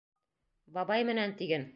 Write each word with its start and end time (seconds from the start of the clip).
Бабай 0.77 1.05
менән 1.11 1.37
тиген. 1.43 1.69